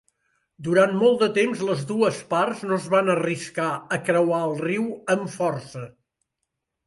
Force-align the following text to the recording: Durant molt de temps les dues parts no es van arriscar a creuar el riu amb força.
Durant 0.67 0.93
molt 1.01 1.19
de 1.23 1.27
temps 1.33 1.59
les 1.67 1.81
dues 1.91 2.21
parts 2.31 2.63
no 2.71 2.79
es 2.79 2.87
van 2.93 3.13
arriscar 3.15 3.67
a 3.97 4.01
creuar 4.07 4.41
el 4.49 4.57
riu 4.65 4.87
amb 5.17 5.29
força. 5.35 5.85